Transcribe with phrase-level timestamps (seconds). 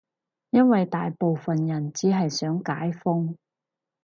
[0.49, 3.37] 因爲大部分人只係想解封